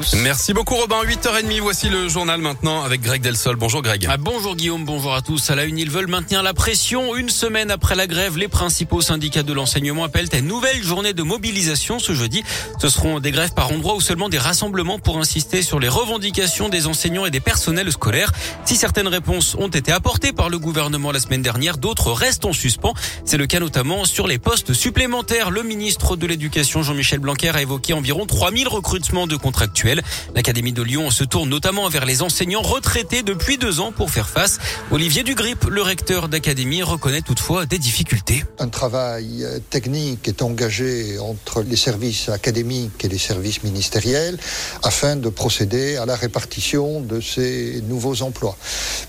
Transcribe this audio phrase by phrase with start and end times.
[0.00, 0.16] tous.
[0.16, 1.02] Merci beaucoup Robin.
[1.04, 3.56] 8h30, voici le journal maintenant avec Greg Delsol.
[3.56, 4.06] Bonjour Greg.
[4.08, 5.50] Ah, bonjour Guillaume, bonjour à tous.
[5.50, 7.14] À la une, ils veulent maintenir la pression.
[7.16, 11.12] Une semaine après la grève, les principaux syndicats de l'enseignement appellent à une nouvelle journée
[11.12, 12.42] de mobilisation ce jeudi.
[12.80, 16.68] Ce seront des grèves par endroit ou seulement des rassemblements pour insister sur les revendications
[16.68, 18.32] des enseignants et des personnels scolaires.
[18.64, 22.52] Si certaines réponses ont été apportées par le gouvernement la semaine dernière, d'autres restent en
[22.52, 22.94] suspens.
[23.24, 25.50] C'est le cas notamment sur les postes supplémentaires.
[25.50, 29.89] Le ministre de l'Éducation, Jean-Michel Blanquer, a évoqué environ 3000 recrutements de contractuels.
[30.34, 34.28] L'Académie de Lyon se tourne notamment vers les enseignants retraités depuis deux ans pour faire
[34.28, 34.58] face.
[34.90, 38.44] Olivier Dugrip, le recteur d'Académie, reconnaît toutefois des difficultés.
[38.58, 44.38] Un travail euh, technique est engagé entre les services académiques et les services ministériels
[44.82, 48.56] afin de procéder à la répartition de ces nouveaux emplois.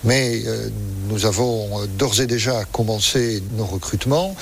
[0.04, 0.68] Mais euh,
[1.08, 4.34] nous avons euh, d'ores et déjà commencé nos recrutements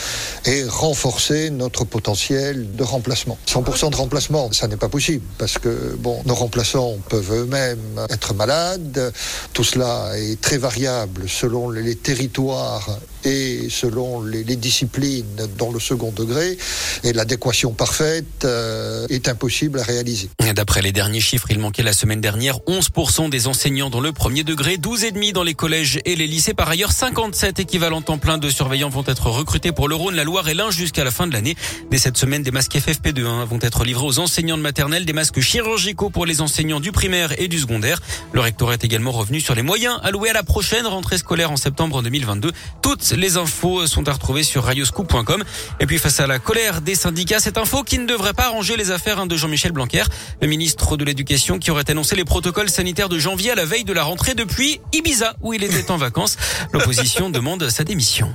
[0.46, 3.38] et renforcé notre potentiel de remplacement.
[3.46, 8.34] 100% de remplacement, ça n'est pas possible parce que bon, nos remplaçants peuvent eux-mêmes être
[8.34, 9.12] malades.
[9.52, 15.24] Tout cela est très variable selon les territoires et selon les, disciplines
[15.58, 16.58] dans le second degré.
[17.04, 20.28] Et l'adéquation parfaite euh, est impossible à réaliser.
[20.54, 24.44] D'après les derniers chiffres, il manquait la semaine dernière 11% des enseignants dans le premier
[24.44, 26.54] degré, 12,5% dans les collèges et les lycées.
[26.54, 30.24] Par ailleurs, 57 équivalents temps plein de surveillants vont être recrutés pour le Rhône, la
[30.24, 31.56] Loire et l'Ain jusqu'à la fin de l'année.
[31.90, 35.40] Dès cette semaine, des masques FFP2 vont être livrés aux enseignants de maternelle, des masques
[35.40, 38.00] chirurgicaux pour les enseignants du primaire et du secondaire.
[38.32, 41.56] Le rectorat est également revenu sur les moyens alloués à la prochaine rentrée scolaire en
[41.56, 42.52] septembre 2022.
[42.82, 45.44] Toutes les infos sont à retrouver sur radioscoop.com.
[45.80, 48.76] Et puis face à la colère des syndicats, cette info qui ne devrait pas arranger
[48.76, 50.04] les affaires hein, de Jean-Michel Blanquer,
[50.40, 53.84] le ministre de l'Éducation qui aurait annoncé les protocoles sanitaires de janvier à la veille
[53.84, 56.36] de la rentrée depuis Ibiza où il était en vacances.
[56.72, 58.32] L'opposition demande sa démission.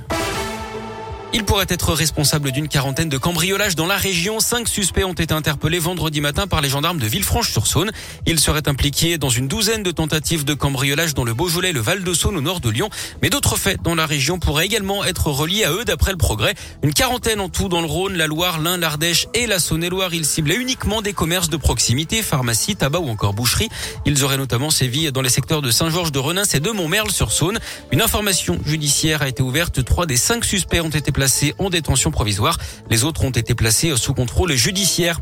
[1.32, 4.40] Il pourrait être responsable d'une quarantaine de cambriolages dans la région.
[4.40, 7.90] Cinq suspects ont été interpellés vendredi matin par les gendarmes de Villefranche-sur-Saône.
[8.24, 12.38] Ils seraient impliqués dans une douzaine de tentatives de cambriolage dans le Beaujolais, le Val-de-Saône
[12.38, 12.88] au nord de Lyon.
[13.20, 16.54] Mais d'autres faits dans la région pourraient également être reliés à eux d'après le progrès.
[16.82, 20.14] Une quarantaine en tout dans le Rhône, la Loire, l'Ain, l'Ardèche et la Saône-et-Loire.
[20.14, 23.68] Ils ciblaient uniquement des commerces de proximité, pharmacie, tabac ou encore boucherie.
[24.06, 27.58] Ils auraient notamment sévi dans les secteurs de Saint-Georges de Renins et de Montmerle-sur-Saône.
[27.92, 29.84] Une information judiciaire a été ouverte.
[29.84, 31.25] Trois des cinq suspects ont été placés
[31.58, 32.58] en détention provisoire.
[32.90, 35.20] Les autres ont été placés sous contrôle judiciaire.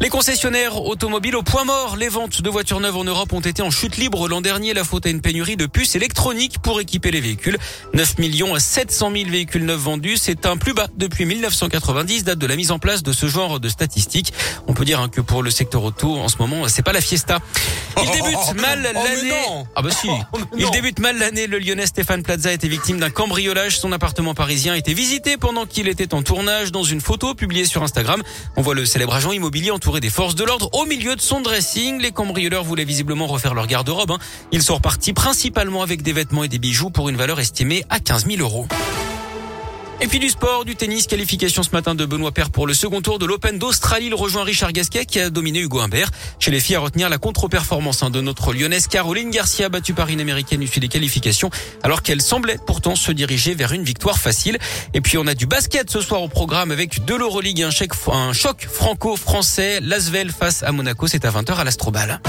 [0.00, 1.96] Les concessionnaires automobiles au point mort.
[1.96, 4.74] Les ventes de voitures neuves en Europe ont été en chute libre l'an dernier.
[4.74, 7.58] La faute à une pénurie de puces électroniques pour équiper les véhicules.
[7.94, 10.16] 9 millions à 700 000 véhicules neufs vendus.
[10.16, 13.60] C'est un plus bas depuis 1990, date de la mise en place de ce genre
[13.60, 14.32] de statistiques.
[14.66, 17.00] On peut dire hein, que pour le secteur auto, en ce moment, c'est pas la
[17.00, 17.38] fiesta.
[18.02, 19.32] Il débute mal l'année.
[19.74, 20.08] ah bah si.
[20.58, 21.46] Il débute mal l'année.
[21.46, 23.78] Le Lyonnais Stéphane Plaza a été victime d'un cambriolage.
[23.78, 26.72] Son appartement parisien a été visité pendant qu'il était en tournage.
[26.72, 28.22] Dans une photo publiée sur Instagram,
[28.56, 31.40] on voit le célèbre agent immobilier entouré des forces de l'ordre au milieu de son
[31.40, 32.00] dressing.
[32.00, 34.12] Les cambrioleurs voulaient visiblement refaire leur garde-robe.
[34.12, 34.18] Hein.
[34.52, 38.00] Ils sont repartis principalement avec des vêtements et des bijoux pour une valeur estimée à
[38.00, 38.66] 15 000 euros.
[39.98, 43.00] Et puis du sport, du tennis, qualification ce matin de Benoît Paire pour le second
[43.00, 44.06] tour de l'Open d'Australie.
[44.06, 46.10] Il rejoint Richard Gasquet qui a dominé Hugo Humbert.
[46.38, 50.08] Chez les filles, à retenir la contre-performance hein, de notre lyonnaise Caroline Garcia, battue par
[50.08, 51.48] une américaine issue des qualifications,
[51.82, 54.58] alors qu'elle semblait pourtant se diriger vers une victoire facile.
[54.92, 57.70] Et puis on a du basket ce soir au programme avec de l'Euroleague, un,
[58.12, 62.20] un choc franco-français, Lasvel face à Monaco, c'est à 20h à l'Astrobal.